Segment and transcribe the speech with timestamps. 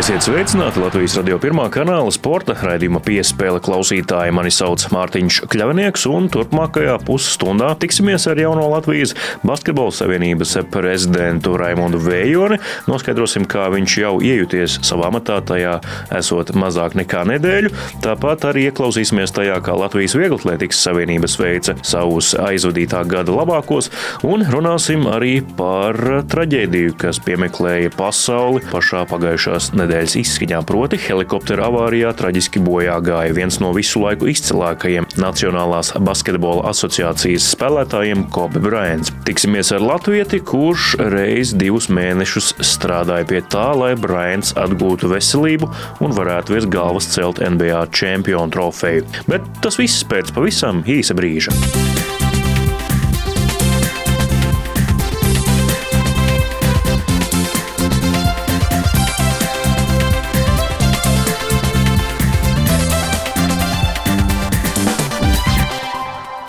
[0.00, 4.32] Esiet sveicināti Latvijas radio pirmā kanāla sporta raidījuma piespēle klausītāji.
[4.32, 9.12] Mani sauc Mārtiņš Kļavnieks, un turpmākajā pusstundā tiksimies ar jauno Latvijas
[9.44, 12.56] basketbola savienības prezidentu Raimondu Vējoni.
[12.88, 15.74] Noskaidrosim, kā viņš jau iejuties savā matā tajā
[16.16, 17.74] esot mazāk nekā nedēļu.
[18.00, 23.92] Tāpat arī ieklausīsimies tajā, kā Latvijas Vieglatlētikas savienības veica savus aizvadītā gada labākos,
[24.24, 26.00] un runāsim arī par
[26.32, 33.34] traģēdiju, kas piemeklēja pasauli pašā pagājušās nedēļas nedēļas izskaņā, proti helikoptera avārijā traģiski bojā gāja
[33.34, 39.10] viens no visu laiku izcilākajiem Nacionālās basketbola asociācijas spēlētājiem Kobe Bryants.
[39.26, 45.70] Tiksimies ar latvieti, kurš reiz divus mēnešus strādāja pie tā, lai Bryants atgūtu veselību
[46.04, 49.08] un varētu virs galvas celt NBA čempionu trofeju.
[49.30, 51.89] Bet tas viss pēc pavisam īsa brīža.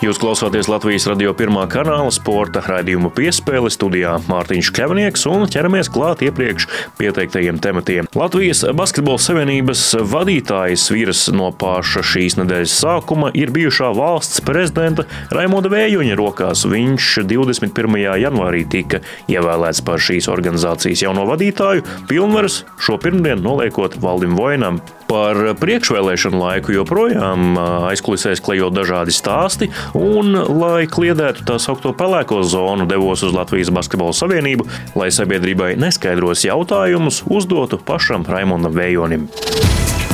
[0.01, 6.23] Jūs klausāties Latvijas radio pirmā kanāla sporta raidījumu piespēle studijā Mārtiņš Kļavnieks un ķeramies klāt
[6.25, 6.65] iepriekš
[6.97, 8.07] pieteiktajiem tematiem.
[8.17, 15.05] Latvijas Basketbola Savienības vadītājs vīras no paša šīs nedēļas sākuma ir bijušā valsts prezidenta
[15.37, 16.65] Raimonda Vējuņa rokās.
[16.65, 17.99] Viņš 21.
[18.23, 24.81] janvārī tika ievēlēts par šīs organizācijas jauno vadītāju, pilnvaras šo pirmdienu noliekot Valdim Voinam.
[25.11, 27.57] Par priekšvēlēšanu laiku joprojām
[27.89, 34.15] aizkulisēs klejot dažādi stāsti, un, lai kliedētu tā saucamo pelēko zonu, devos uz Latvijas Basketbola
[34.15, 39.27] Savienību, lai sabiedrībai neskaidros jautājumus uzdotu pašam Raimondam Vējonim.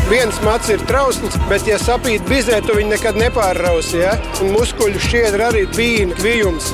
[0.09, 4.00] Viens mats ir trausls, bet, ja sapīt bizē, tu viņu nekad nepārrausi.
[4.01, 4.16] Ja?
[4.41, 6.71] Un muskuļu šķiedra arī bija kvijums.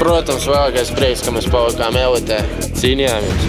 [0.00, 2.40] Protams, vēlākais prieks, ka mēs palikām elitē,
[2.80, 3.46] cīnījāmies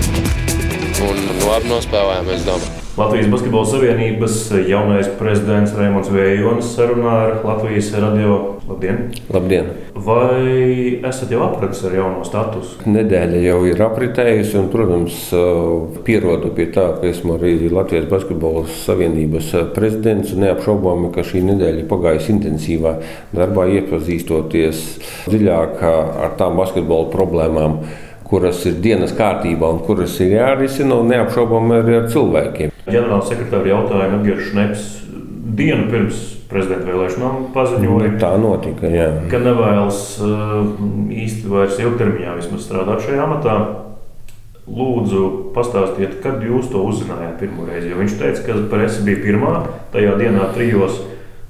[1.08, 2.81] un labi nospēlējām, es domāju.
[2.98, 4.34] Latvijas Basketbola Savienības
[4.68, 8.34] jaunais prezidents Raimons Vējonis sarunā ar Latvijas radio.
[8.68, 9.00] Labdien!
[9.32, 9.70] Labdien.
[9.96, 12.82] Vai esat jau apratis ar jauno statusu?
[12.92, 15.22] Nedēļa jau ir apritējusi, un, protams,
[16.04, 20.36] pierodu pie tā, ka esmu arī Latvijas Basketbola Savienības prezidents.
[20.44, 22.98] Neapšaubāmi, ka šī nedēļa pagājusi intensīvā
[23.32, 24.86] darbā, iepazīstoties
[25.32, 27.84] dziļāk ar tām basketbola problēmām
[28.32, 32.72] kuras ir dienas kārtībā un kuras ir jārisina, un neapšaubām arī ar cilvēkiem.
[32.88, 34.86] Ģenerāla sekretāra jautājumu Edgars Šneps
[35.58, 36.22] dienu pirms
[36.52, 39.08] prezidenta vēlēšanām paziņoja, tā notika, jā.
[39.32, 43.58] ka nevēlas īsti vairs ilgtermiņā vismaz strādāt šajā amatā.
[44.72, 45.24] Lūdzu,
[45.56, 47.90] pastāstiet, kad jūs to uzzinājāt pirmo reizi.
[47.92, 49.56] Jo viņš teica, ka presa bija pirmā
[49.92, 51.02] tajā dienā, trijos,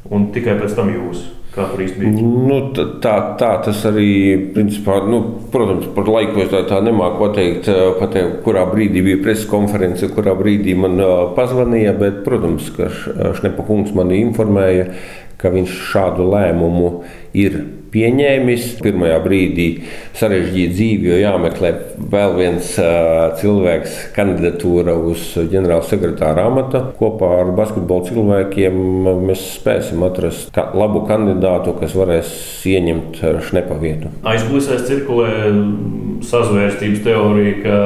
[0.10, 1.28] un tikai pēc tam jūs.
[1.52, 2.12] Kā tur īsti bija?
[2.48, 2.58] Nu,
[3.04, 4.12] tā, tā tas arī,
[4.56, 5.20] principā, nu,
[5.52, 7.68] protams, par laiku es tā, tā nemāku pateikt,
[8.00, 10.96] pateikt, kurā brīdī bija preses konference, kurā brīdī man
[11.36, 11.98] pazvanīja.
[12.00, 12.88] Bet, protams, ka
[13.36, 14.94] Šnepa kungs mani informēja,
[15.42, 16.92] ka viņš šādu lēmumu
[17.36, 17.60] ir
[17.92, 18.68] pieņēmis.
[18.82, 19.68] Pirmajā brīdī
[20.18, 21.72] sarežģīta dzīve, jo jāmeklē
[22.12, 22.72] vēl viens
[23.42, 26.84] cilvēks, kandidatūra uz ģenerāla sekretāra amata.
[27.00, 28.82] Kopā ar basketbola cilvēkiem
[29.28, 32.34] mēs spēsim atrast labu kandidātu, kas varēs
[32.72, 34.12] ieņemt šnepa vietu.
[34.28, 35.32] Aizkulisēs cirkulē
[36.28, 37.80] sazvērstības teorija, ka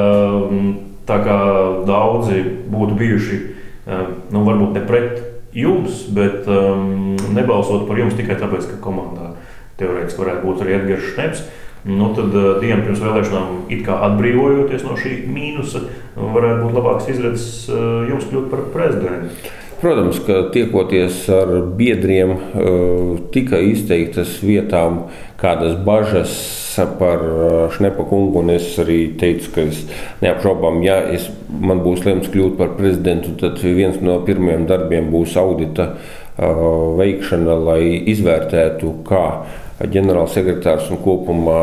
[1.06, 1.38] tā kā
[1.86, 3.40] daudzi būtu bijuši,
[3.86, 5.22] nu, varbūt ne pret
[5.56, 9.35] jums, bet um, nebalsot par jums tikai tāpēc, ka komandā
[9.80, 11.44] teorētiski varētu būt arī Edgars Šneps.
[11.86, 15.84] Nu, tad uh, dienu pirms vēlēšanām, it kā atbrīvojoties no šī mīnusa,
[16.16, 19.54] varētu būt labāks izredzes uh, jums kļūt par prezidentu.
[19.76, 22.30] Protams, ka tiekoties ar biedriem,
[23.28, 25.02] tika izteiktas vietām
[25.36, 26.32] kādas bažas
[26.96, 27.20] par
[27.76, 28.40] Šnepa kungu.
[28.54, 29.82] Es arī teicu, ka es
[30.24, 35.36] neapšaubām, ja es, man būs lemts kļūt par prezidentu, tad viens no pirmajiem darbiem būs
[35.36, 35.90] audita
[36.40, 39.26] veikšana, lai izvērtētu, kā
[39.76, 41.58] ģenerālsekretārs un kopumā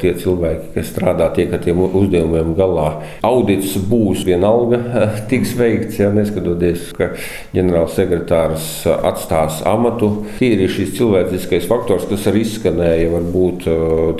[0.00, 2.86] tie cilvēki, kas strādā, tiek ar tiem uzdevumiem galā.
[3.26, 4.80] Audits būs vienalga,
[5.30, 7.10] tiks veikts, ja neskatoties, ka
[7.56, 10.12] ģenerālsekretārs atstās amatu.
[10.44, 13.68] Ir šis cilvēciskais faktors, kas arī izskanēja varbūt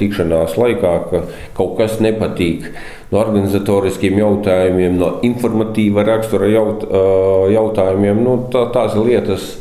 [0.01, 1.25] tikšanās laikā, ka
[1.57, 2.69] kaut kas nepatīk
[3.09, 6.85] no organizatoriskiem jautājumiem, no informatīva rakstura jaut,
[7.55, 8.21] jautājumiem.
[8.25, 9.55] Nu, tā, tās lietas,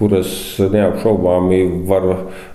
[0.00, 0.32] kuras
[0.72, 2.06] neapšaubāmi var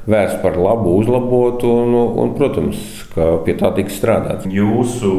[0.09, 2.81] vērst par labu, uzlabot, un, un protams,
[3.13, 4.49] ka pie tā tiks strādāts.
[4.49, 5.11] Jūsu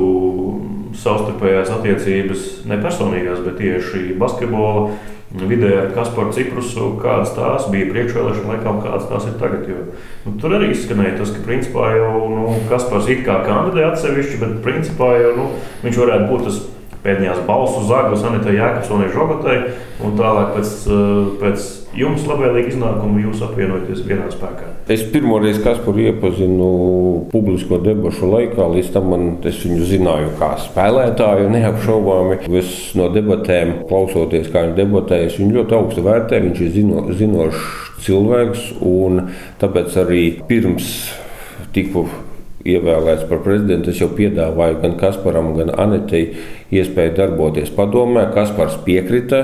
[0.96, 4.88] savstarpējās attiecības, ne personīgās, bet tieši basketbola
[5.36, 9.66] vidē ar Kasparu Ciprusu, kādas tās bija priekšvēlēšana laikā kādas tās ir tagad.
[9.68, 9.82] Jo,
[10.24, 14.56] nu, tur arī izskanēja tas, ka principā jau nu, Kaspars it kā kandidē atsevišķi, bet
[14.64, 15.48] principā jau nu,
[15.84, 16.60] viņš varētu būt tas
[17.06, 19.58] pēdējās balsu zaglas Anitai Jākapsonai Žogotai,
[20.06, 20.72] un tālāk pēc,
[21.42, 24.68] pēc jums labvēlīga iznākuma jūs apvienojaties vienā spēkā.
[24.92, 26.68] Es pirmo reizi Kasparu iepazinu
[27.32, 32.38] publisko debašu laikā, līdz tam man, es viņu zināju kā spēlētāju, neapšaubāmi.
[32.60, 36.46] Es no debatēm, klausoties, kā viņš debatējas, viņu ļoti augstu vērtēju.
[36.50, 37.66] Viņš ir zino, zinošs
[38.06, 39.26] cilvēks, un
[39.62, 40.92] tāpēc arī pirms
[41.76, 42.06] tiku
[42.66, 46.32] ievēlēts par prezidentu, es jau piedāvāju gan Kasparam, gan Anetei
[46.74, 48.26] iespēju darboties padomē.
[48.34, 49.42] Kaspars piekrita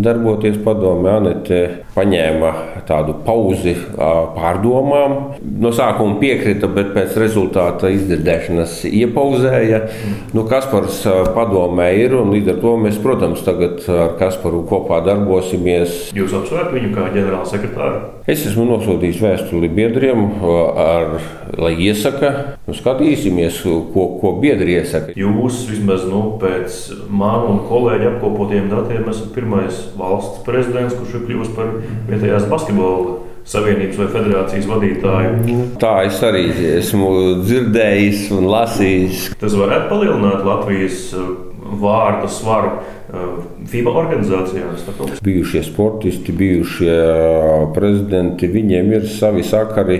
[0.00, 1.16] darboties padomē.
[1.20, 1.60] Anete
[1.94, 2.52] paņēma
[2.88, 5.16] tādu pauzi pārdomām.
[5.60, 9.82] No sākuma piekrita, bet pēc rezultāta izdzirdēšanas iepauzēja.
[10.36, 11.02] Nu, Kaspars
[11.36, 16.10] padomē ir, un līdz ar to mēs, protams, tagad ar Kasparu kopā darbosimies.
[16.16, 18.02] Jūs apsvērtat viņu kā ģenerālsekretāru?
[18.30, 20.26] Es esmu nosūtījis vēstuli biedriem,
[20.78, 21.16] ar,
[21.58, 22.30] lai iesaka,
[22.68, 23.62] nu, skatīsimies,
[23.94, 25.16] ko, ko biedri iesaka.
[25.18, 26.49] Jūs vismaz nu, pēc
[27.08, 31.74] manu un kolēģi apkopotiem datiem esat pirmais valsts prezidents, kurš ir kļuvis par
[32.10, 33.18] vietējās basketbola
[33.50, 35.58] savienības vai federācijas vadītāju.
[35.80, 37.10] Tā es arī esmu
[37.42, 39.28] dzirdējis un lasījis.
[39.40, 41.30] Tas varētu palielināt Latvijas uh,
[41.80, 42.78] vārdu svaru.
[43.10, 44.84] Uh, FIBA organizācijās.
[45.24, 49.98] Bijušie sportisti, bijušie uh, prezidenti, viņiem ir savi sakari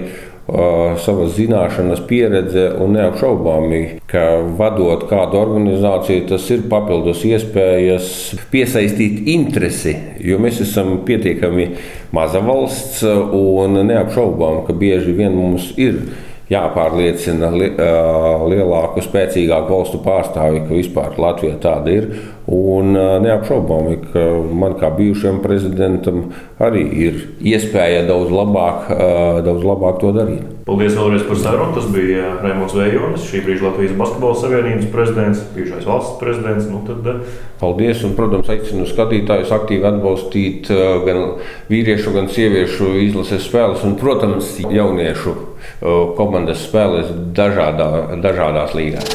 [1.00, 4.24] savas zināšanas, pieredze un neapšaubāmi, ka
[4.58, 8.08] vadot kādu organizāciju, tas ir papildus iespējas
[8.52, 9.94] piesaistīt interesi,
[10.24, 11.70] jo mēs esam pietiekami
[12.16, 16.02] maza valsts un neapšaubām, ka bieži vien mums ir
[16.50, 22.08] jāpārliecina li, uh, lielāku, spēcīgāku valstu pārstāvju, ka vispār Latvija tāda ir.
[22.50, 24.24] Un uh, neapšaubāmi, ka
[24.58, 27.20] man kā bijušajam prezidentam arī ir
[27.52, 30.48] iespēja daudz labāk, uh, daudz labāk to darīt.
[30.66, 31.76] Paldies vēlreiz par sarunu.
[31.76, 36.66] Tas bija Raimons Vējonis, šī brīža Latvijas Basketbola Savienības prezidents, bijušais valsts prezidents.
[36.70, 37.30] Nu, tad...
[37.62, 40.70] Paldies, un, protams, aicinu skatītājus aktīvi atbalstīt
[41.06, 41.22] gan
[41.70, 45.34] vīriešu, gan sieviešu izlases spēles, un, protams, jauniešu
[45.80, 47.90] komandas spēlēs dažādā,
[48.20, 49.12] dažādās līgās.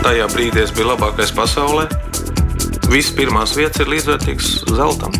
[0.00, 1.88] Tajā brīdī es biju labākais pasaulē.
[2.90, 5.12] Visas pirmās vietas ir līdzvērtīgas zeltam.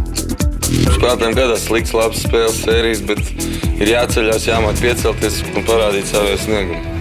[0.70, 3.20] Spēlētājiem gadās slikts, labs spēles sērijas, bet
[3.76, 6.99] ir jāceļās, jāmāk piecelties un parādīt savu sniegumu.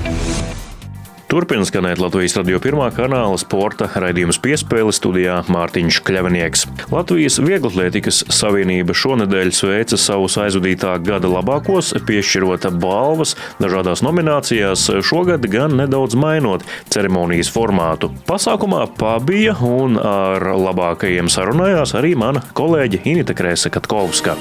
[1.29, 6.63] Turpināt skanēt Latvijas radio pirmā kanāla sporta raidījums piespēle studijā Mārtiņš Kļavinieks.
[6.89, 15.77] Latvijas Vieglatlētikas Savienība šonadēļ sveica savus aizvadītā gada labākos, piešķirot balvas dažādās nominācijās, šogad gan
[15.77, 18.09] nedaudz mainot ceremonijas formātu.
[18.25, 24.33] Pasākumā pabija un ar labākajiem sarunājās arī mana kolēģe Inita Krēsa Katkovska.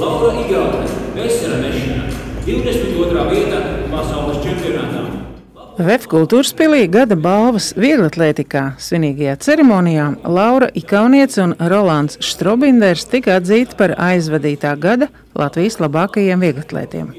[0.00, 0.88] Laura Igaunē,
[1.20, 2.08] vesela mešana,
[2.48, 3.30] 22.
[3.36, 3.73] vieta pasaules čempionātā.
[5.74, 13.74] VF kultūras pilī gada balvas vieglatlētikā svinīgajā ceremonijā Laura Ikaunieca un Rolands Štrobinders tika atzīti
[13.80, 17.10] par aizvadītā gada Latvijas labākajiem vieglatlētiem.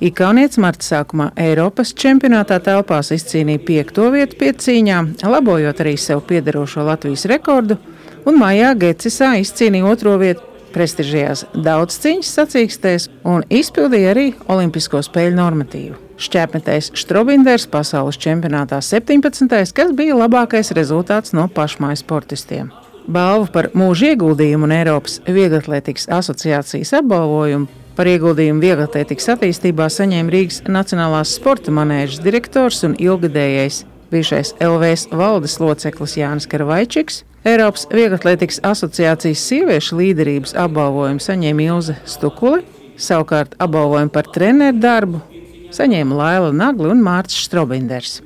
[0.00, 7.28] Ikaunieca marta sākumā Eiropas čempionātā telpās izcīnīja piekto vietu piecīņā, labojot arī sev piederošo Latvijas
[7.28, 7.76] rekordu,
[8.24, 16.07] un maijā Gecisā izcīnīja otro vietu prestižajās daudzciņas sacīkstēs un izpildīja arī Olimpisko spēļu normatīvu.
[16.18, 19.52] Šķēpmetējs Strobinders pasaules čempionātā 17.
[19.70, 22.72] kas bija labākais rezultāts no pašmājas sportistiem.
[23.06, 30.58] Balvu par mūža ieguldījumu un Eiropas Vieglatlētikas asociācijas apbalvojumu par ieguldījumu vieglatlētikas attīstībā saņēma Rīgas
[30.66, 37.22] Nacionālās sporta manēžas direktors un ilgadējais bijušais LVS valdes loceklis Jānis Karavaičiks.
[37.46, 42.66] Eiropas Vieglatlētikas asociācijas sieviešu līderības apbalvojumu saņēma Ilze Stukuli,
[42.98, 45.26] savukārt apbalvojumu par treneru darbu
[45.74, 48.18] saņēma Laila Nagli un Mārcis Strobinders.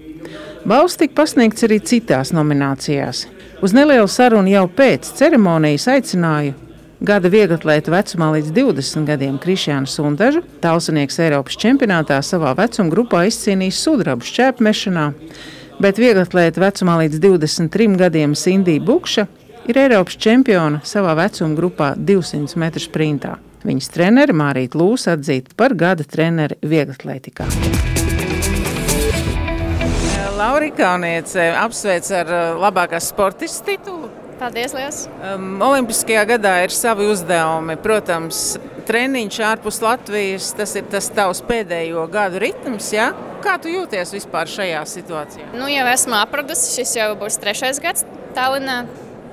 [0.68, 3.26] Balvs tika pasniegts arī citās nominācijās.
[3.62, 6.54] Uz nelielu sarunu jau pēc ceremonijas aicināju
[7.02, 10.44] gada vieglatlēta vecumā līdz 20 gadiem Krišjānu Sundažu.
[10.62, 15.06] Talsinieks Eiropas čempionātā savā vecuma grupā izcīnījis sudrabu šķēpmešanā,
[15.82, 19.26] bet vieglatlēta vecumā līdz 23 gadiem Sindija Bukša
[19.70, 23.38] ir Eiropas čempiona savā vecuma grupā 200 metru sprintā.
[23.62, 27.46] Viņas treneri Mārīta Lūsa atzīta par gada treneri vieglatlētikā.
[30.42, 34.08] Laura Kauniece apsveic ar uh, labākās sportistas titulu.
[34.40, 35.04] Paldies, Lielas!
[35.22, 37.76] Um, Olimpiskajā gadā ir savi uzdevumi.
[37.84, 38.40] Protams,
[38.88, 42.90] treniņš ārpus Latvijas, tas ir tas tavs pēdējo gadu ritms.
[42.96, 43.12] Ja?
[43.44, 45.52] Kā tu jūties vispār šajā situācijā?
[45.54, 48.02] Nu, jau esmu apradusi, šis jau būs trešais gads
[48.34, 48.82] Tallinā.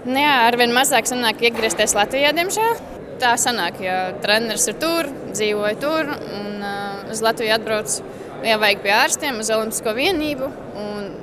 [0.06, 5.78] Nu, jā, arvien mazāk sanāk iegriezties Latvijā, diemžēl tā sanāk, ja treneris ir tur, dzīvoja
[5.82, 8.00] tur un uh, uz Latviju atbrauc
[8.46, 10.52] jāvajag pie ārstiem uz Olimpisko vienību.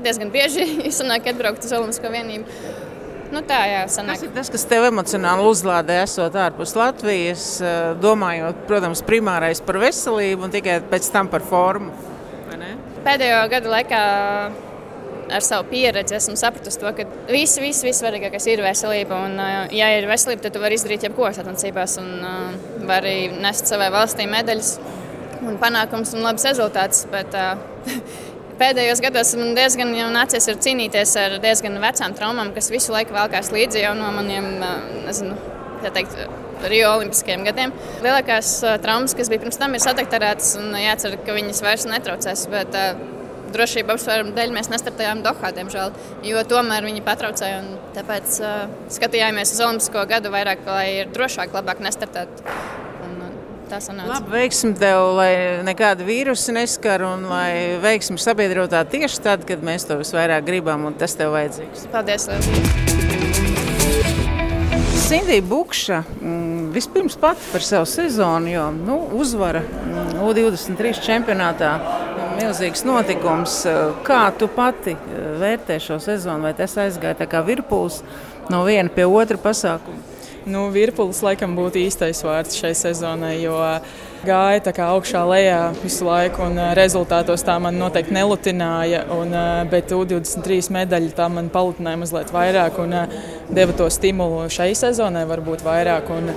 [0.05, 0.67] Diezgan bieži
[0.99, 2.61] sanāk atbraukt uz Olimpisko vienību.
[3.33, 4.21] Nu, tā jā, sanāk.
[4.21, 7.47] tas ir tas, kas tev emocionāli uzlādē, esot ārpus Latvijas,
[7.99, 11.91] domājot, protams, primārais par veselību un tikai pēc tam par formu.
[13.07, 14.03] Pēdējo gadu laikā
[15.33, 19.19] ar savu pieredzi esmu sapratusi to, ka viss, viss, viss svarīgākais ir veselība.
[19.27, 19.41] Un,
[19.75, 22.55] ja ir veselība, tad tu vari izdarīt jebko sacensībās un uh,
[22.89, 24.77] vari nest savai valstī medaļas
[25.47, 27.05] un panākums un labs rezultāts.
[27.13, 27.37] Bet,
[28.57, 33.83] Pēdējos gados man diezgan nācies cīnīties ar diezgan vecām traumām, kas visu laiku velkās līdzi
[33.83, 34.47] jau no maniem,
[35.05, 35.37] nezinu,
[35.83, 36.17] tā teikt,
[36.65, 37.75] Rio Olimpiskajiem gadiem.
[38.01, 42.47] Lielākās traumas, kas bija pirms tam, ir sataktarētas un jācer, ka viņas vairs netraucēs.
[42.49, 43.16] Bet, uh,
[43.55, 45.95] drošību apsvērumu dēļ mēs nestartējām Dohā, diemžēl,
[46.27, 47.63] jo tomēr viņi patraucēja.
[47.97, 52.45] Tāpēc uh, skatījāmies uz Olimpisko gadu vairāk, lai ir drošāk, labāk nestartēt.
[53.67, 54.07] Tā sanāca.
[54.13, 55.33] Labi, veiksim tev, lai
[55.67, 60.95] nekāda vīrusa neskar un lai veiksim sabiedrotā tieši tad, kad mēs to visvairāk gribam un
[60.95, 61.89] tas tev vajadzīgs.
[61.91, 62.29] Paldies!
[65.07, 71.77] Sindija Bukša mm, vispirms pati par savu sezonu, jo nu, uzvara mm, U23 čempionātā
[72.37, 73.63] milzīgs notikums.
[74.07, 76.47] Kā tu pati eh, vērtē šo sezonu?
[76.47, 78.03] Vai tas aizgāja tā kā virpuls
[78.53, 80.03] no viena pie otra pasākuma?
[80.47, 83.57] Nu, virpulis laikam būtu īstais vārds šai sezonai, jo
[84.27, 89.05] gāja kā augšā lejā visu laiku, un rezultātos tā man noteikti nelutināja.
[89.15, 89.33] Un,
[89.71, 92.95] bet U23 medaļa tā man palutināja mazliet vairāk un
[93.55, 96.11] deva to stimulu šai sezonai, varbūt vairāk.
[96.17, 96.33] Un,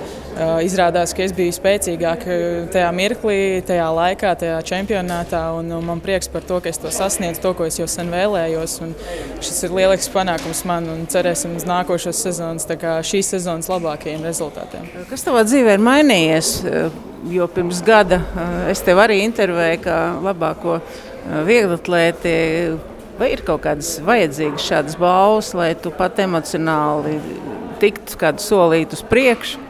[0.64, 2.24] izrādās, ka es biju spēcīgāk
[2.72, 5.42] tajā mirklī, tajā laikā, tajā čempionātā.
[5.58, 8.12] Un, un man prieks par to, ka es to sasniedzu, to, ko es jau sen
[8.12, 8.78] vēlējos.
[9.42, 12.68] Šis ir lielisks panākums man un cerēsim uz nākošās sezonas,
[13.10, 14.88] šīs sezonas labākajiem rezultātiem.
[15.10, 16.56] Kas tavā dzīvē ir mainījies?
[17.28, 22.34] Jo pirms gada eh, es tevi arī intervēju kā labāko eh, vieglatlēti.
[23.20, 27.18] Vai ir kaut kādas vajadzīgas šādas balvas, lai tu pat emocionāli
[27.82, 29.69] tiktu kādu solītu uz priekšu?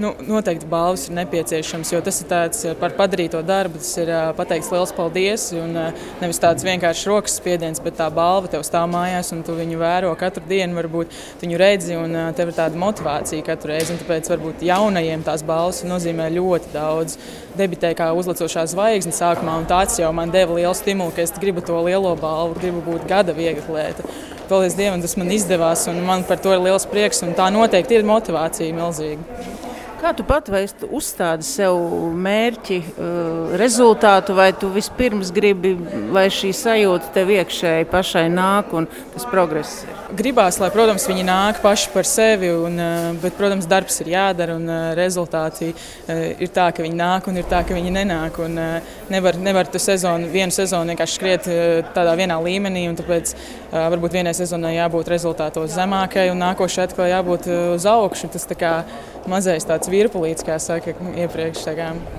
[0.00, 3.80] Nu, noteikti balvas ir nepieciešams, jo tas ir tāds eh, par padarīto darbu.
[3.82, 5.44] Tas ir uh, pateikts liels paldies.
[5.60, 9.52] Un, uh, nevis tāds vienkāršs rokas spiediens, bet tā balva tev stāv mājās un tu
[9.58, 10.78] viņu vēro katru dienu.
[10.78, 13.98] Varbūt viņu redzi un tev ir tāda motivācija katru reizi.
[14.00, 17.20] Tāpēc varbūt jaunajiem tās balvas nozīmē ļoti daudz.
[17.60, 21.60] Debitēju kā uzlicošā zvaigzne sākumā, un tāds jau man deva lielu stimulu, ka es gribu
[21.66, 24.08] to lielo balvu, gribu būt gada viegla lieta.
[24.48, 27.20] Paldies Dievam, tas man izdevās, un man par to ir liels prieks.
[27.38, 29.59] Tā noteikti ir motivācija milzīga.
[30.00, 30.62] Kā tu pat vai
[30.96, 31.76] uzstādi sev
[32.24, 35.74] mērķi, uh, rezultātu, vai tu vispirms gribi,
[36.14, 39.98] lai šī sajūta tev iekšēji pašai nāk un tas progress ir?
[40.16, 44.56] Gribās, lai, protams, viņi nāk paši par sevi, un, uh, bet, protams, darbs ir jādara
[44.56, 45.68] un uh, rezultāti
[46.08, 48.40] ir tā, ka viņi nāk un ir tā, ka viņi nenāk.
[48.40, 48.56] Un,
[49.12, 51.50] nevar, nevar tu sezonu, vienu sezonu vienkārši skriet
[51.94, 53.34] tādā vienā līmenī, un tāpēc
[53.70, 58.32] varbūt vienai sezonai jābūt rezultātos zemākai un nākošai atkal jābūt uz augšu.
[58.32, 58.48] Tas
[59.30, 61.66] mazais tāds virpulīts, kā saka iepriekš.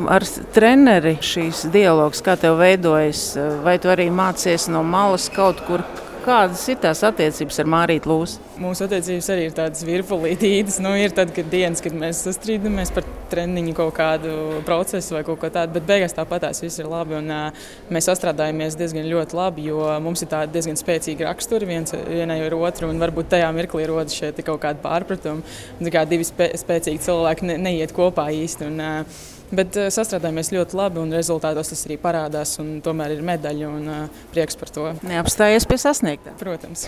[0.07, 0.25] Ar
[0.55, 3.31] treneri šīs dialogs, kā tev veidojas,
[3.65, 5.85] vai tu arī mācies no malas kaut kur?
[6.21, 8.41] Kādas ir tās attiecības ar Mārītu Lūsu?
[8.61, 10.77] Mūsu attiecības arī ir tādas virpulītītas.
[10.85, 14.35] Nu, ir tad, kad dienas, kad mēs sastrīdamies par treniņu kaut kādu
[14.67, 17.17] procesu vai kaut ko tādu, bet beigās tāpat tās viss ir labi.
[17.17, 17.33] Un,
[17.89, 22.57] mēs sastrādājamies diezgan ļoti labi, jo mums ir tādi diezgan spēcīgi raksturi viens, vienai ar
[22.59, 22.91] otru.
[22.93, 25.89] Un varbūt tajā mirklī rodas šie kaut kādi pārpratumi.
[25.89, 28.69] Kā divi spē, spēcīgi cilvēki ne, neiet kopā īsti.
[28.69, 28.85] Un,
[29.51, 32.55] Bet uh, sastrādājamies ļoti labi, un rezultātos tas arī parādās.
[32.85, 34.87] Tomēr ir medaļa un uh, prieks par to.
[35.07, 36.35] Neapstājies pie sasniegtā.
[36.39, 36.87] Protams.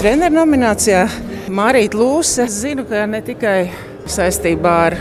[0.00, 1.06] Treneru nominācijā
[1.52, 2.46] Marija Lūse.
[2.46, 3.70] Es zinu, ka ne tikai
[4.08, 4.96] saistībā ar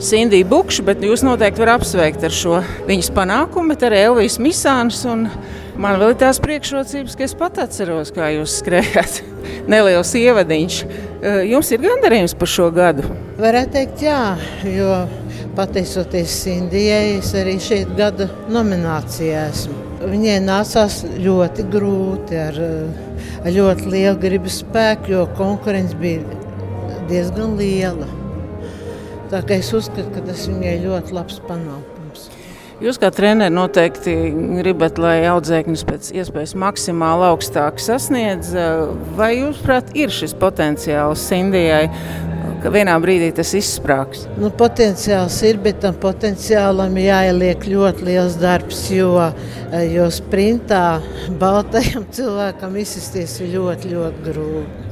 [0.00, 5.02] Sindiju Bukšu, bet jūs noteikti varat apsveikt ar šo viņas panākumu, bet arī Elvijas Misāns.
[5.80, 9.20] Man vēl ir tās priekšrocības, ka es pat atceros, kā jūs skrējāt.
[9.70, 10.78] Neliels ievadiņš.
[10.84, 13.12] Eh, jums ir gandarījums par šo gadu?
[13.40, 14.36] Varētu teikt, jā,
[14.68, 14.88] jo
[15.56, 19.76] pateicoties Indijai, es arī šeit gada nominācijā esmu.
[20.10, 22.58] Viņai nācās ļoti grūti, ar,
[23.40, 26.20] ar ļoti lielu gribas spēku, jo konkurence bija
[27.08, 28.10] diezgan liela.
[29.32, 32.28] Tā kā es uzskatu, ka tas viņai ļoti labs panākums.
[32.84, 34.18] Jūs kā treneris noteikti
[34.60, 38.52] gribat, lai audzēknis pēc iespējas maksimāli augstāk sasniedz.
[39.16, 41.86] Vai jūs, prāt, ir šis potenciāls Indijai,
[42.62, 44.26] ka vienā brīdī tas izsprāgs?
[44.40, 49.14] Nu, potenciāls ir, bet tam potenciālam jāieliek ļoti liels darbs, jo,
[49.94, 50.84] jo sprintā
[51.40, 54.89] baltajam cilvēkam izsisties ir ļoti, ļoti grūti.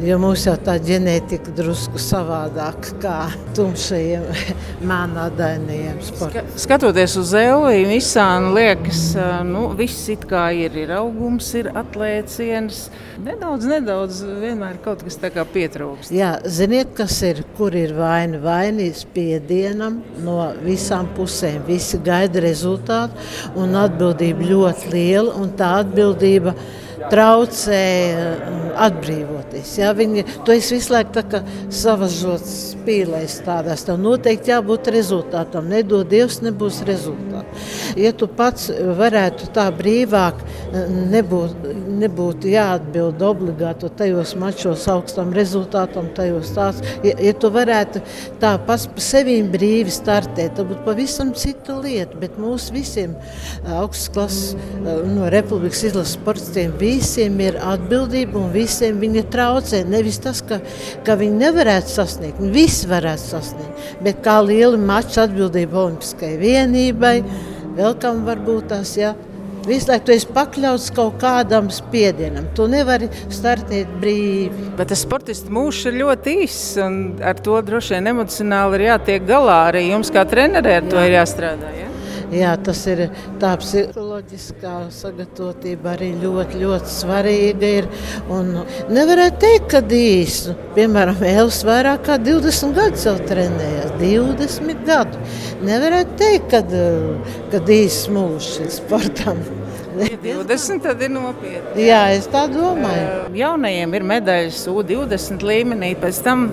[0.00, 3.16] Jo mums jau tā ģenētika drusku savādāka kā
[3.52, 4.22] tumšajiem
[4.90, 6.48] mēnādainajiem sportiem.
[6.62, 9.02] Skatoties uz Elviju, Visānu liekas,
[9.44, 12.86] nu, viss it kā ir, ir augums, ir atlēciens.
[13.26, 16.16] Nedaudz, nedaudz vienmēr kaut kas tā kā pietrūkst.
[16.16, 18.40] Jā, ziniet, kas ir, kur ir vaina?
[18.40, 21.60] Vaina ir spiedienam no visām pusēm.
[21.68, 23.20] Visi gaida rezultātu
[23.60, 29.72] un atbildība ļoti liela un tā atbildība ir traucē um, atbrīvoties.
[29.80, 29.92] Ja?
[29.96, 31.42] Viņi, tu esi visu laiku
[31.74, 33.84] savažots spīlēs tādās.
[33.86, 35.70] Tev noteikti jābūt rezultātam.
[35.70, 37.70] Nedod Dievs, nebūs rezultāts.
[37.98, 40.42] Ja tu pats varētu tā brīvāk,
[41.10, 46.80] nebūt, nebūtu jāatbild obligāti tajos mačos augstam rezultātam, tajos tās.
[47.06, 48.02] Ja, ja tu varētu
[48.42, 52.18] tā pats pa sevīm brīvi startēt, tad būtu pavisam cita lieta.
[52.20, 53.14] Bet mūsu visiem
[53.78, 54.56] augstas klases
[55.10, 59.84] no Republikas izlases sportistiem visiem ir atbildība un visiem viņa traucē.
[59.90, 60.60] Nevis tas, ka,
[61.06, 67.16] ka viņi nevarētu sasniegt, visi varētu sasniegt, bet kā liela mača atbildība Olimpiskai vienībai,
[67.78, 68.96] vēl kam varbūt tās.
[68.98, 69.14] Ja,
[69.66, 72.48] Visu laiku tu esi pakļauts kaut kādam spiedienam.
[72.56, 74.70] Tu nevari startēt brīvi.
[74.78, 79.28] Bet tas sportists mūžs ir ļoti īss, un ar to droši vien emocionāli ir jātiek
[79.28, 79.62] galā.
[79.70, 81.74] Arī jums, kā trenerē, ar to ir jāstrādā.
[81.76, 81.90] Ja?
[82.30, 83.00] Jā, tas ir
[83.40, 87.70] tā psiholoģiskā sagatavotība arī ļoti, ļoti svarīga.
[87.80, 87.88] Ir.
[88.30, 88.52] Un
[88.92, 93.96] nevarētu teikt, ka īsi, piemēram, Elvis vairāk kā 20 gadus jau trenējas.
[94.00, 95.24] 20 gadu.
[95.66, 96.54] Nevarētu teikt,
[97.50, 99.42] ka, īsi mūžs ir sportam.
[100.00, 101.82] Ja 20 tad ir nopietni.
[101.88, 103.26] Jā, es tā domāju.
[103.36, 106.46] Jaunajiem ir medaļas U20 līmenī, pēc tam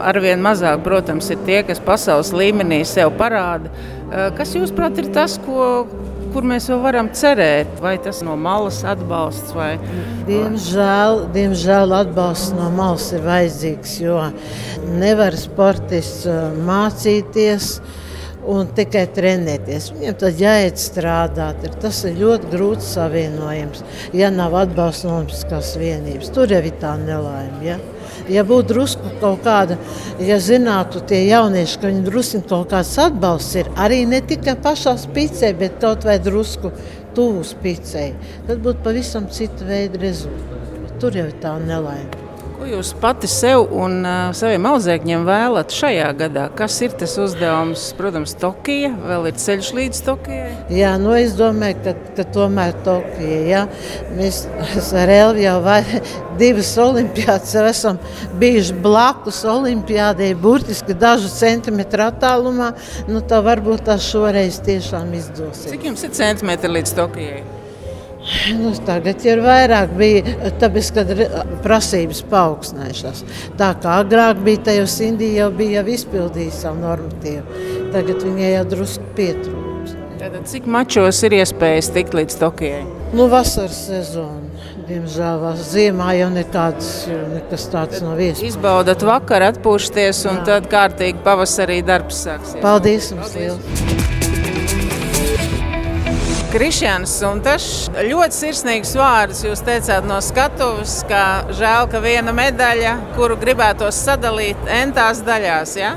[0.00, 3.70] arvien mazāk, protams, ir tie, kas pasaules līmenī sev parāda.
[4.10, 5.86] Eh, kas, jūsuprāt, ir tas, ko,
[6.34, 7.76] kur mēs vēl varam cerēt?
[7.82, 9.54] Vai tas no malas atbalsts?
[9.56, 9.76] Vai...
[10.26, 14.18] Diemžēl, diemžēl atbalsts no malas ir vajadzīgs, jo
[15.00, 17.74] nevar sportists eh, mācīties
[18.50, 19.90] un tikai trenēties.
[19.94, 21.66] Viņam tad jāiet strādāt.
[21.82, 23.84] Tas ir ļoti grūti savienojams,
[24.16, 26.32] ja nav atbalsta no Olimpiskās vienības.
[26.34, 27.60] Tur jau ir tā nelaime.
[27.66, 27.78] Ja?
[28.30, 29.78] Ja būtu drusku kaut kāda,
[30.22, 34.96] ja zinātu tie jaunieši, ka viņi drusku kaut kāds atbalsts ir, arī ne tikai pašā
[35.00, 36.72] spicē, bet kaut vai drusku
[37.16, 38.12] tuvu spicei,
[38.48, 40.96] tad būtu pavisam cita veida rezultāti.
[41.00, 42.19] Tur jau ir tā nelaime.
[42.60, 46.42] Ko jūs pati sev un uh, saviem audzēkņiem vēlat šajā gadā?
[46.52, 47.86] Kas ir tas uzdevums?
[47.96, 50.50] Protams, Tokija, vēl ir ceļš līdz Tokijai.
[50.76, 53.38] Jā, nu es domāju, ka, ka tomēr Tokija.
[53.48, 53.62] Jā.
[54.18, 54.42] Mēs
[55.00, 55.78] ar Elvi jau vai,
[56.42, 57.96] divas olimpiādas esam
[58.42, 62.74] bijuši blakus olimpiādei, burtiski dažu centimetru attālumā.
[63.08, 65.72] Nu, tā varbūt tā šoreiz tiešām izdosies.
[65.72, 67.40] Cik jums ir centimetri līdz Tokijai?
[68.60, 71.12] Nu, tagad ir vairāk, bija, tāpēc, kad
[71.64, 73.24] prasības paaugstinājušās.
[73.60, 77.64] Tā kā agrāk bija, tajos Indija jau bija izpildījusi savu normatīvu.
[77.94, 79.96] Tagad viņai jau drusku pietrūkst.
[80.20, 82.82] Tātad, cik mačos ir iespējas tikt līdz Tokijai?
[83.16, 84.50] Nu, vasaras sezona.
[84.90, 86.90] Diemžēl ziemā jau nekāds,
[87.30, 88.44] nekas tāds nav iespējams.
[88.50, 90.46] Izbaudat vakar, atpūšties un Jā.
[90.50, 92.60] tad kārtīgi pavasarī darbs sāksies.
[92.64, 94.09] Paldies jums liels!
[96.50, 102.96] Krišjāns, un tas ļoti sirsnīgs vārds jūs teicāt no skatuves, ka žēl, ka viena medaļa,
[103.14, 105.92] kuru gribētos sadalīt entās daļās, ja?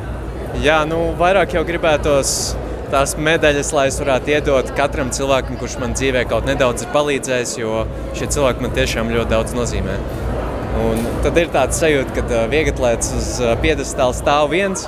[0.61, 2.53] Jā, nu vairāk jau gribētos
[2.93, 7.57] tās medaļas, lai es varētu iedot katram cilvēkam, kurš man dzīvē kaut nedaudz ir palīdzējis,
[7.57, 9.97] jo šie cilvēki man tiešām ļoti daudz nozīmē.
[10.85, 13.31] Un tad ir tāds sajūta, ka vieglatlēts uz
[13.65, 14.85] piedestāla stāv viens,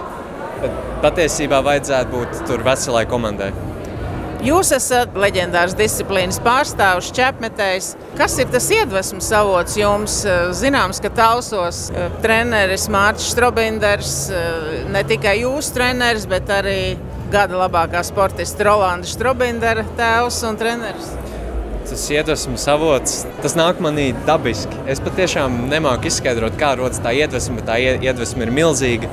[0.62, 3.56] bet patiesībā vajadzētu būt tur veselai komandai.
[4.46, 7.88] Jūs esat leģendārs disciplīnas pārstāvis, čepmetējs.
[8.14, 10.20] Kas ir tas iedvesmas avots jums?
[10.54, 16.78] Zināms, ka Talsos eh, treneris Mārcis Strobinders, eh, ne tikai jūsu treneris, bet arī
[17.34, 21.10] gada labākā sportista Rolanda Strobindera tēvs un treneris.
[21.90, 24.78] Tas iedvesmas avots, tas nāk manī dabiski.
[24.86, 29.10] Es patiešām nemāku izskaidrot, kā rodas tā iedvesma, bet tā iedvesma ir milzīga.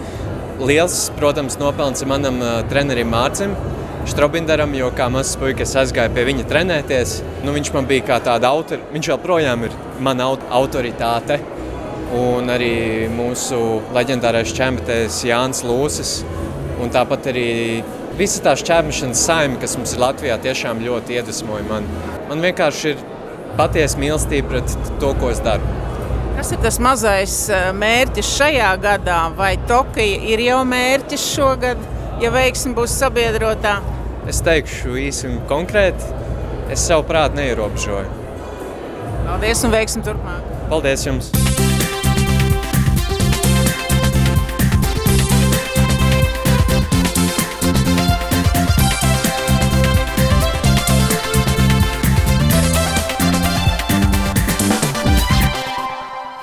[0.60, 2.36] Liels, protams, nopelns ir manam
[2.68, 3.56] trenerim Mārcim,
[4.02, 7.14] Strobinderam, jo kā mazs puisis aizgāja pie viņa trenēties.
[7.46, 10.26] Nu, viņš man bija kā tāda autoritāte, viņš joprojām ir mana
[10.58, 11.38] autoritāte.
[12.12, 13.58] Un arī mūsu
[13.94, 16.16] leģendārais čempions Jānis Lūsis.
[16.82, 17.46] Un tāpat arī
[18.18, 21.86] visa tā šķērmešanas saime, kas mums ir Latvijā, tiešām ļoti iedvesmoja man.
[22.28, 23.06] Man vienkārši ir
[23.56, 25.78] patiesa mīlestība pret to, ko es daru.
[26.36, 31.90] Kas ir tas mazais eh, mērķis šajā gadā, vai Tokija ir jau mērķis šogad?
[32.20, 33.78] Ja veiksme būs sabiedrotā?
[34.28, 36.12] Es teikšu īsi un konkrēti,
[36.70, 38.20] es savu prātu neierobežoju.
[39.26, 40.54] Paldies un veiksmi turpmāk!
[40.70, 41.32] Paldies jums!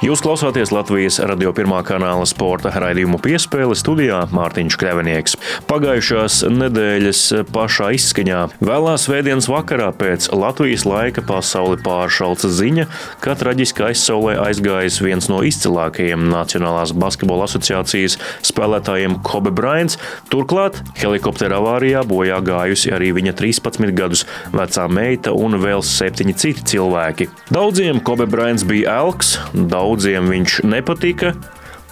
[0.10, 5.36] Jūs klausāties Latvijas radio pirmā kanāla sporta raidījumu piespēle studijā Mārtiņš Kļavinieks.
[5.69, 7.19] Pagājušās nedēļas
[7.54, 12.88] pašā izskaņā vēlā svētdienas vakarā pēc Latvijas laika pasauli pāršalca ziņa,
[13.22, 18.17] ka traģiski aizsaulē aizgājis viens no izcilākajiem Nacionālās basketbola asociācijas
[18.50, 20.00] spēlētājiem Kobe Bryants.
[20.34, 24.26] Turklāt helikoptera avārijā bojā gājusi arī viņa 13 gadus
[24.58, 27.30] vecā meita un vēl septiņi citi cilvēki.
[27.54, 31.33] Daudziem Kobe Bryants bija elks, daudz Daudziem viņš nepatika,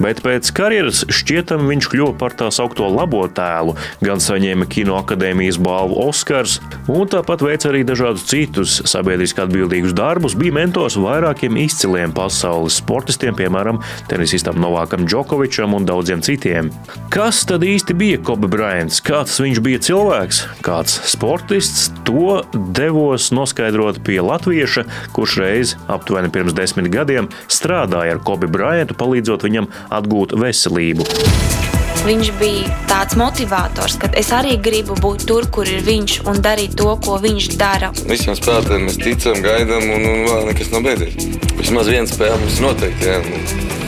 [0.04, 5.60] bet pēc karjeras šķietam viņš kļuva par tā saucamo labo tēlu, gan saņēma kino akadēmijas
[5.64, 6.60] balvu Oskars,
[6.92, 13.36] un tāpat veica arī dažādus citus sabiedriski atbildīgus darbus, bija mentors vairākiem izciliem pasaules sportistiem,
[13.38, 13.82] piemēram,
[14.12, 16.72] tenisistam Novākam Džokovičam un daudziem citiem.
[17.14, 19.02] Kas tad īsti bija Kobe Bryants?
[19.06, 21.90] Kāds viņš bija cilvēks, kāds sportists?
[22.08, 22.42] To
[22.76, 29.44] devos noskaidrot pie latvieša, kurš reiz aptuveni pirms desmit gadiem strādāja ar Kobe Bryantu, palīdzot
[29.48, 31.08] viņam atgūt veselību.
[32.08, 36.78] Viņš bija tāds motivators, ka es arī gribu būt tur, kur ir viņš un darīt
[36.80, 37.90] to, ko viņš dara.
[38.08, 41.28] Visiem spēlētājiem mēs ticam, gaidām, un, un vēl nekas nav beidzies.
[41.58, 43.12] Vismaz viena spēle mums noteikti.
[43.12, 43.87] Jā.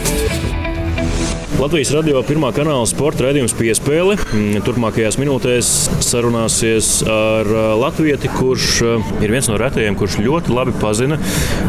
[1.60, 4.13] Latvijas radio pirmā kanāla sporta raidījums piespēle.
[4.32, 5.69] Mm, turpmākajās minūtēs
[6.08, 11.17] sarunāsies ar uh, Latvieti, kurš uh, ir viens no retajiem, kurš ļoti labi pazina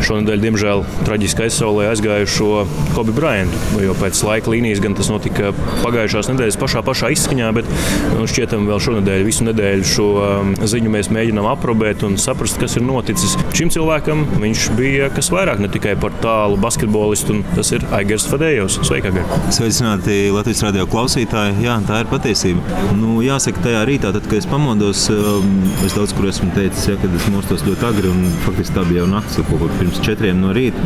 [0.07, 2.51] šonadēļ, diemžēl, traģiski aizsaulē aizgājušo
[2.95, 3.59] Kobe Bryantu.
[3.83, 5.51] Jo pēc laika līnijas gan tas notika
[5.81, 7.75] pagājušās nedēļas pašā, pašā izskaņā, bet
[8.15, 12.79] nu, šķietam vēl šonadēļ, visu nedēļu šo um, ziņu mēs mēģinām aprobēt un saprast, kas
[12.79, 13.35] ir noticis.
[13.59, 18.31] Šim cilvēkam viņš bija kas vairāk, ne tikai par tālu basketbolistu, un tas ir Aigars
[18.31, 18.79] Fadējos.
[18.87, 19.80] Sveika, Aigars!
[19.81, 21.63] Sveicināti Latvijas radio klausītāji.
[21.65, 22.81] Jā, tā ir patiesība.
[22.99, 25.55] Nu, jāsaka, tajā rītā, tad, kad es pamodos, um,
[25.87, 29.01] es daudz kur esmu teicis, ja, kad es mostos ļoti agri, un faktiski tā bija
[29.01, 30.85] jau naktis, kaut kur pirms četriem no rīta.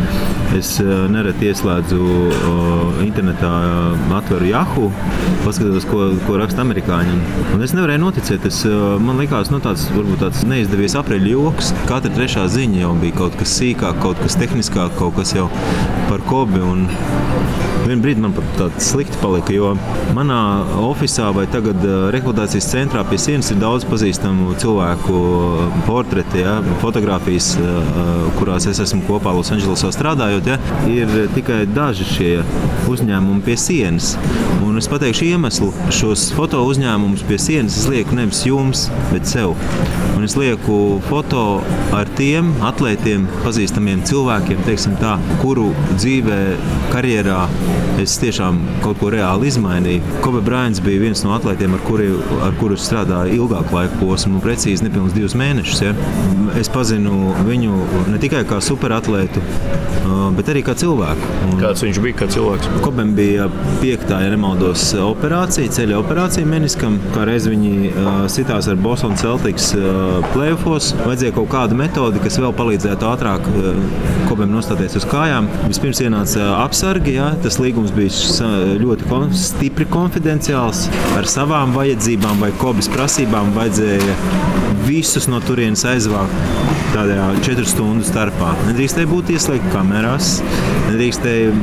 [0.55, 4.87] Es uh, nereti ieslēdzu uh, internetā, uh, atveru Yahoo,
[5.43, 7.19] paskatos, ko, ko raksta amerikāņi.
[7.57, 8.47] Un es nevarēju noticēt.
[8.47, 8.63] Es,
[9.03, 9.89] man liekas, nu, tāds,
[10.23, 11.75] tāds neizdevies apreļu joks.
[11.91, 15.51] Katra trešā ziņa jau bija kaut kas sīkāk, kaut kas tehniskāk, kaut kas jau
[16.07, 16.63] par kobi.
[16.63, 16.87] Un
[17.85, 19.75] Vienu brīdi man pat tāds slikti palika, jo
[20.17, 20.39] manā
[20.87, 21.83] oficiālā vai tagad
[22.15, 25.19] rekrutācijas centrā pie sienas ir daudz pazīstamu cilvēku
[25.85, 27.51] portreti, ja, fotografijas,
[28.39, 30.49] kurās es esmu kopā Losandželosā strādājot.
[30.49, 30.57] Ja,
[30.89, 32.33] ir tikai daži šie
[32.89, 34.15] uzņēmumi pie sienas.
[34.65, 35.69] Un es pateikšu iemeslu.
[35.93, 39.53] Šos foto uzņēmumus pie sienas es lieku nevis jums, bet sev.
[40.17, 41.61] Un es lieku foto
[41.95, 44.65] ar tiem atlētiem, pazīstamiem cilvēkiem,
[45.03, 45.69] tā, kuru
[45.99, 46.41] dzīvē,
[46.95, 47.45] karjerā
[48.03, 50.19] es tiešām kaut ko reāli izmainīju.
[50.25, 52.11] Kobe Bryants bija viens no atlētiem, ar, kuri,
[52.45, 55.85] ar kuru strādāju ilgāku laiku posmu, precīzi nepilnīgi divus mēnešus.
[55.85, 55.95] Ja.
[56.61, 57.79] Es pazinu viņu
[58.13, 59.43] ne tikai kā superatlētu,
[60.37, 61.31] bet arī kā cilvēku.
[61.49, 62.69] Un Kāds viņš bija kā cilvēks?
[62.85, 63.49] Kobem bija
[63.81, 66.99] piektā, ja nemaldos, operācija, ceļa operācija meniskam.
[67.15, 67.95] Kā reiz viņi
[68.33, 69.73] sitās ar Boston Celtics
[70.35, 70.93] playoffs.
[71.05, 73.49] Vajadzēja kaut kādu metodi, kas vēl palīdzētu ātrāk
[74.29, 75.49] Kobem nostāties uz kājām.
[75.69, 78.51] Vispirms ienāca apsargi, ja, tas līgums bija
[78.81, 80.87] ļoti kon stipri konfidenciāls.
[81.19, 84.19] Ar savām vajadzībām vai kobas prasībām vajadzēja
[84.85, 86.35] visus no turienes aizvākt
[86.95, 88.53] tādā četru stundu starpā.
[88.69, 90.37] Nedrīkstēja būt ieslēgta kamerās,
[90.91, 91.55] nedrīkstēja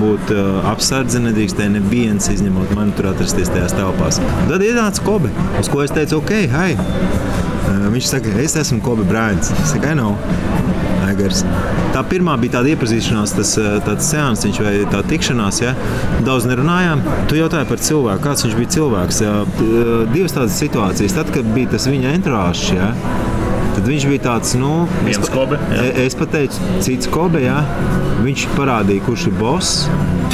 [0.00, 4.20] būt uh, apsardze, nedrīkstēja neviens izņemot mani tur atrasties tajās telpās.
[4.50, 6.76] Tad ienāca Kobe, uz ko es teicu, ok, hei!
[6.76, 9.50] Uh, viņš saka, es esmu Kobe Bryants.
[9.64, 11.42] Es saku, I Aigars.
[11.94, 13.54] Tā pirmā bija tāda iepazīšanās, tas
[13.86, 15.62] tāds seanss vai tā tikšanās.
[15.64, 15.72] Ja?
[16.26, 17.02] Daudz nerunājām.
[17.30, 19.22] Tu jautāji par cilvēku, kāds viņš bija cilvēks.
[19.24, 19.36] Ja?
[20.12, 21.16] Divas tādas situācijas.
[21.16, 22.92] Tad, kad bija tas viņa entrāžs, ja?
[23.76, 25.82] tad viņš bija tāds, nu, es, kobe, jā.
[26.06, 27.58] es pat teicu, cits kobe, jā.
[28.24, 29.82] Viņš parādīja, kurš ir boss.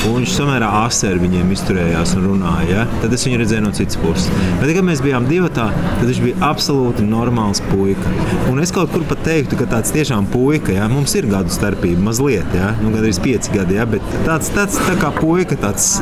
[0.02, 2.68] Un viņš samērā asi ar viņiem izturējās un runāja.
[2.72, 2.86] Ja?
[3.04, 4.26] Tad es viņu redzēju no citas puses.
[4.58, 8.10] Bet, kad mēs bijām divi, tad viņš bija absolūti normāls puika.
[8.50, 10.88] Un es kaut kur pat teiktu, ka tāds tiešām puika, ja?
[10.90, 12.72] mums ir gadu starpība, mazliet, ja?
[12.82, 13.86] nu, gandrīz pieci gadi, ja?
[13.88, 15.94] bet tāds, tāds tā kā puika, tāds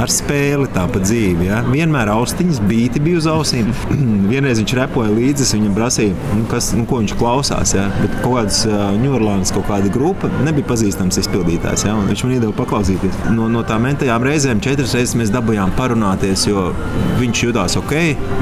[0.00, 1.50] ar spēli tā pa dzīvi.
[1.50, 1.60] Ja?
[1.68, 3.68] Vienmēr austiņas bīti bija uz ausīm.
[4.32, 7.76] Vienreiz viņš repoja līdzi, viņam prasīja, nu, kas, nu, ko viņš klausās.
[7.76, 7.88] Ja?
[8.00, 11.86] Bet kaut kāds uh, Ņūrlāns, kaut kāda grupa nebija pazīstams izpildītājs.
[11.88, 11.98] Ja?
[12.00, 13.20] Un viņš man iedeva paklausīties.
[13.32, 16.68] No, no tām mentajām reizēm četras reizes mēs dabūjām parunāties, jo
[17.20, 17.94] viņš jutās ok,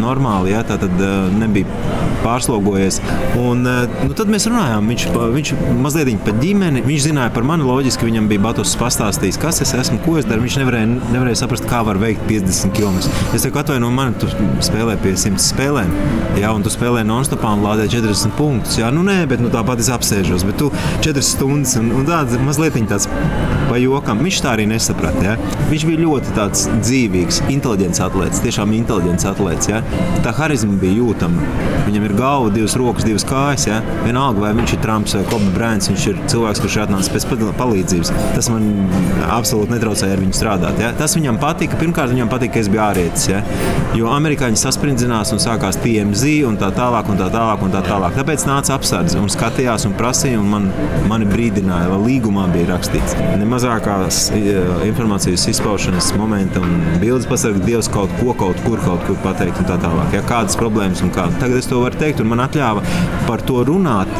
[0.03, 0.55] normāli.
[0.55, 0.65] Ja?
[0.67, 1.69] Tā tad uh, nebija
[2.25, 3.01] pārslogojies.
[3.41, 4.89] Un, uh, nu, tad mēs runājām.
[4.91, 8.09] Viņš, viņš mazliet par ģimeni, viņš zināja par mani loģiski.
[8.09, 10.45] Viņam bija Batus pastāstījis, kas es esmu, ko es daru.
[10.45, 12.99] Viņš nevarēja, nevarēja saprast, kā var veikt 50 km.
[13.37, 14.31] Es teiktu, atvainojiet, man tu
[14.65, 15.95] spēlē pie 100 spēlēm.
[16.41, 18.79] Jā, un tu spēlē non-stopā un lādē 40 un punktus.
[18.81, 20.47] Jā, nu nē, bet nu, tāpat es apsēžos.
[20.49, 20.71] Bet tu
[21.05, 23.09] četras stundas un, un tāds mazliet tāds
[23.71, 24.23] pa jokam.
[24.25, 25.23] Viņš tā arī nesaprata.
[25.25, 25.37] Ja?
[25.71, 29.71] Viņš bija ļoti tāds dzīvīgs, inteliģents atlētājs, tiešām inteliģents atlētājs.
[29.71, 29.83] Ja?
[30.25, 31.47] Tā harizma bija jūtama.
[31.87, 33.67] Viņam ir galva, divas rokas, divas kājas.
[33.69, 33.81] Ja?
[34.05, 37.29] Vienalga, vai viņš ir Trumps vai Kobe Bryants, viņš ir cilvēks, kurš atnācis pēc
[37.61, 38.13] palīdzības.
[38.37, 38.69] Tas man
[39.31, 40.81] absolūti netraucēja ar viņu strādāt.
[40.83, 40.93] Ja?
[40.97, 41.79] Tas viņam patika.
[41.81, 43.29] Pirmkārt, viņam patika, ka es biju ārietis.
[43.31, 43.43] Ja?
[43.99, 47.11] Jo amerikāņi saspringzinās un sākās TMZ un tā tālāk.
[47.11, 48.15] Un tā tālāk, un tā tālāk.
[48.15, 50.69] Tāpēc nāca apsardze un skatījās un prasīja, un man,
[51.11, 53.17] mani brīdināja, vai līgumā bija rakstīts.
[53.41, 54.29] Ne mazākās
[54.87, 59.69] informācijas izpaušanas momenta un bildes pasargāt Dievs kaut ko, kaut kur, kaut kur pateikt un
[59.69, 60.15] tā tālāk.
[60.17, 61.39] Ja, kādas problēmas un kādas.
[61.43, 62.85] Tagad es to varu teikt, un man atļāva
[63.29, 64.11] par to runāt,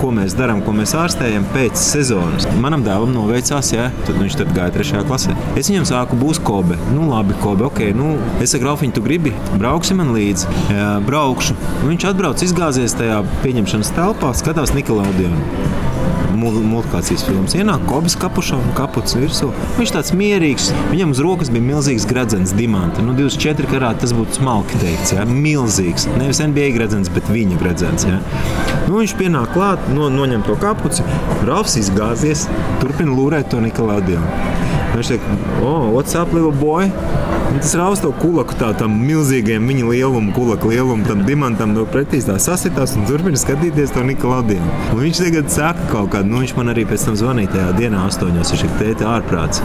[0.00, 2.48] ko mēs darām, ko mēs ārstējam pēc sezonas.
[2.62, 5.36] Manam dēlam noveicās, ja tad viņš tad gāja trešajā klasē.
[5.58, 6.78] Es viņam sāku, būs kobe.
[6.94, 7.84] Nu, labi, kobe, ok.
[7.96, 9.34] Nu, es saku, Raufiņ, tu gribi?
[9.56, 10.50] Brauksi man līdzi.
[10.74, 11.56] Jā, braukšu.
[11.86, 15.76] Viņš atbrauc, izgāzies tajā pieņemšanas telpā, skatās Nikolaudionu
[16.38, 17.54] multikācijas filmas.
[17.58, 19.50] Ienāk Kobis kapušā un kaputs virsū.
[19.78, 20.68] Viņš tāds mierīgs.
[20.92, 23.02] Viņam uz rokas bija milzīgs gredzens, dimanta.
[23.02, 25.14] Nu, 24 karāti tas būtu smalki teikts.
[25.16, 25.24] Ja?
[25.26, 26.06] Milzīgs.
[26.18, 28.06] Nevis NBA gredzens, bet viņa gredzens.
[28.06, 28.20] Ja?
[28.86, 31.06] Nu, viņš pienāk klāt, no, noņem to kapuci,
[31.48, 32.46] Ralfs izgāzies,
[32.82, 34.54] turpina lūrēt to Nikolaudionu.
[34.94, 36.92] Viņš teica, oh, what's up, little boy?
[37.58, 42.20] Tas rausta to kulaku tā, tam milzīgajam viņa lielumu, kulaku lielumu, tam diamantam no pretī
[42.22, 44.68] tā sasitās un turpina skatīties to Nikolaudienu.
[44.92, 48.04] Un viņš tagad saka kaut kādu, nu viņš man arī pēc tam zvanīja tajā dienā
[48.06, 49.62] astoņos, viņš ir tēti ārprāts.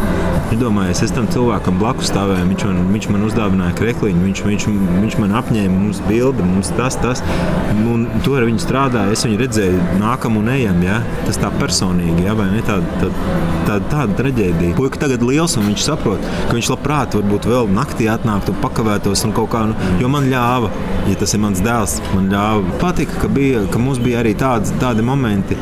[0.49, 4.67] Viņš domāja, es tam cilvēkam blakus stāvēju, viņš man, viņš man uzdāvināja krekliņu, viņš, viņš,
[5.03, 7.21] viņš man apņēma mums bildi, mums tas, tas.
[7.83, 11.01] Un to ar viņu strādāja, es viņu redzēju nākam un ejam, ja?
[11.27, 12.33] tas tā personīgi, ja?
[12.37, 13.29] vai ne tāda, tāda,
[13.67, 14.75] tāda, tāda traģēdija.
[14.77, 19.25] Puika tagad liels un viņš saprot, ka viņš labprāt varbūt vēl naktī atnāktu un pakavētos
[19.27, 20.71] un kaut kā, nu, jo man ļāva,
[21.09, 22.77] ja tas ir mans dēls, man ļāva.
[22.81, 25.57] Patika, ka, bija, ka mums bija arī tādi, tādi momenti,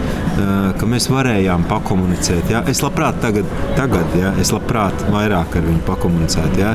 [0.80, 2.52] ka mēs varējām pakomunicēt.
[2.52, 2.64] Ja?
[2.70, 4.34] Es labprāt tagad, tagad ja?
[4.42, 6.62] es labprāt vairāk ar viņu pakomunicētu.
[6.62, 6.74] Ja?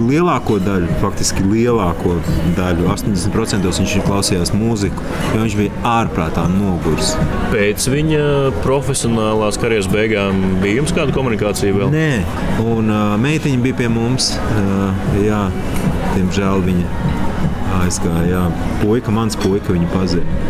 [0.00, 2.16] Lielāko daļu, faktiski lielāko
[2.56, 7.14] daļu, 80% viņš klausījās mūziku, jo viņš bija ārprātā noguris.
[7.52, 8.22] Pēc viņa
[8.64, 11.92] profesionālās karjeras beigām bija jums kāda komunikācija vēl?
[11.94, 12.10] Nē,
[12.64, 14.32] un uh, meitiņa bija pie mums.
[15.26, 15.42] Jā,
[16.14, 17.14] diemžēl viņa
[17.80, 18.26] aizgāja.
[18.30, 18.42] Jā.
[18.82, 20.42] Puika, mans puika, viņu pazina.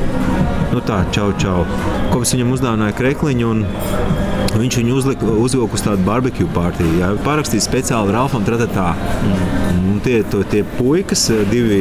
[0.72, 1.64] Nu tā, čau, čau.
[2.12, 3.52] Kopš viņam uzdāvināja krekliņu.
[3.54, 4.35] Un...
[4.56, 6.98] Viņš viņu uzlika, uzvilka uz tādu barbecue pārtīju.
[7.00, 8.92] Jā, parakstīja speciāli Ralfam Tratatā.
[8.96, 9.66] Mm.
[9.96, 11.78] Un tie, to, tie puikas, divi,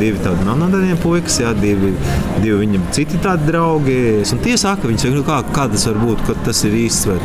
[0.00, 1.92] divi tādi nanadanie puikas, jā, divi,
[2.42, 3.96] divi viņam citi tādi draugi.
[4.34, 7.08] Un tie saka, viņi saka, nu, kā, kā tas var būt, ka tas ir īsts
[7.08, 7.16] vai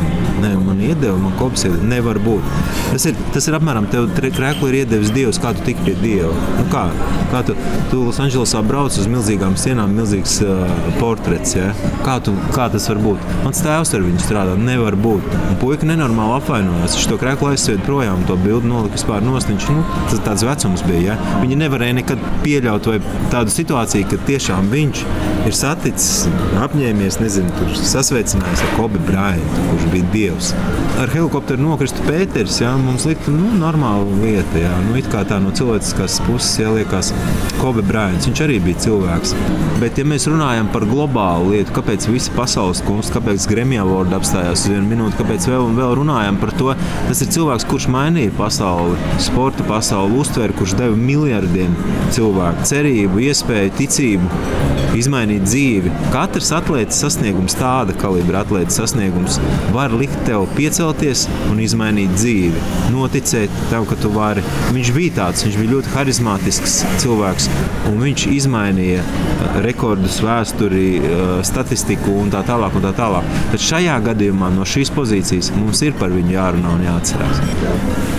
[0.42, 1.88] nē, man iedeva, man kops iedeva.
[1.92, 2.48] Nevar būt.
[2.92, 6.32] Tas ir, tas ir apmēram tev krēklu ir iedevis Dievs, kā tu tiki pie Dieva.
[6.58, 6.86] Nu, kā,
[7.32, 7.56] kā tu,
[7.92, 10.64] tu Losandželosā brauc uz milzīgām sienām, milzīgs uh,
[11.00, 11.70] portrets, jā.
[12.06, 13.28] Kā, tu, kā tas var būt?
[13.44, 14.56] Mans tēvs ar viņu strādā.
[14.58, 15.26] Nevar nevar būt.
[15.50, 16.96] Un puika nenormāli apvainojās.
[16.96, 19.50] Viņš to krēklu aizsvied projām, to bildi nolika vispār nost.
[19.50, 21.14] Viņš, nu, tas tāds vecums bija.
[21.14, 21.38] Ja?
[21.42, 22.88] Viņi nevarēja nekad pieļaut
[23.32, 25.04] tādu situāciju, ka tiešām viņš
[25.46, 26.26] ir saticis,
[26.62, 30.52] apņēmies, nezinu, tur sasveicinājis ar Kobe Bryantu, kurš bija dievs.
[31.02, 34.60] Ar helikopteru nokristu Pēters, jā, mums likta nu, normāla lieta.
[34.62, 34.72] Jā.
[34.86, 37.12] Nu, it kā tā no cilvēciskās puses jāliekas
[37.60, 38.28] Kobe Bryants.
[38.28, 39.34] Viņš arī bija cilvēks.
[39.82, 44.68] Bet, ja mēs runājam par globālu lietu, kāpēc visa pasaules kungs, kāpēc Grammy Award apstājās
[44.72, 46.74] vienu minūti, kāpēc vēl un vēl runājam par to.
[47.08, 51.76] Tas ir cilvēks, kurš mainīja pasauli, sporta pasauli, uztveri, kurš deva miljardiem
[52.14, 54.42] cilvēku cerību, iespēju, ticību,
[54.98, 55.92] izmainīt dzīvi.
[56.12, 59.38] Katrs atlētas sasniegums, tāda kalibra atlētas sasniegums,
[59.74, 62.62] var likt tev piecelties un izmainīt dzīvi.
[62.92, 64.44] Noticēt tam, ka tu vari.
[64.72, 67.48] Viņš bija tāds, viņš bija ļoti harizmātisks cilvēks,
[67.92, 72.76] un viņš izmainīja uh, rekordus, vēsturi, uh, statistiku un tā tālāk.
[72.76, 73.26] Un tā tālāk.
[73.52, 77.42] Tad šajā gadījumā no šīs pozīcijas mums ir par viņu jārunā un jāatcerās.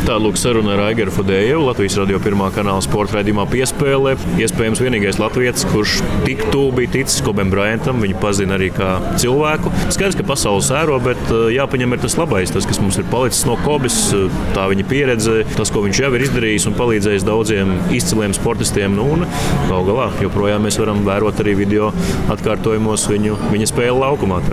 [0.03, 4.17] Tā lūk, saruna ar Aigaru Fudēju, Latvijas radio pirmā kanāla sporta raidījumā piespēlē.
[4.35, 5.93] Iespējams, vienīgais latviečs, kurš
[6.25, 9.71] tik tuvu bija ticis Kobam Bryantam, viņu pazina arī kā cilvēku.
[9.95, 13.45] Skaidrs, ka pasaules sēro, bet uh, jāpaņem ir tas labais, tas, kas mums ir palicis
[13.47, 17.71] no Kobas, uh, tā viņa pieredze, tas, ko viņš jau ir izdarījis un palīdzējis daudziem
[17.95, 18.99] izciliem sportistiem.
[18.99, 19.23] Nu, un
[19.71, 21.93] gal galā joprojām mēs varam vērot arī video
[22.35, 24.43] atkārtojumos viņu, viņa spēli laukumā.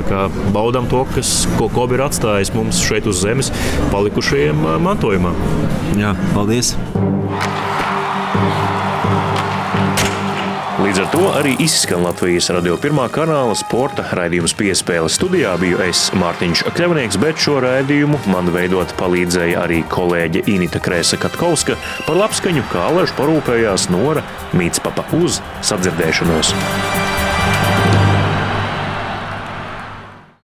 [0.54, 3.50] Baudām to, kas, ko Kobe ir atstājis mums šeit uz zemes,
[3.90, 5.39] palikušajiem mantojumā.
[6.00, 6.76] Jā, paldies!
[10.80, 15.10] Līdz ar to arī izskan Latvijas radio pirmā kanāla sporta raidījums piespēle.
[15.12, 21.20] Studijā biju es Mārtiņš Kļavnieks, bet šo raidījumu man veidot palīdzēja arī kolēģe Inita Krēsa
[21.20, 21.76] Katkovska.
[22.08, 24.24] Par labskaņu kā alaži parūpējās Nora
[24.56, 26.56] Mītspapa uz sadzirdēšanos.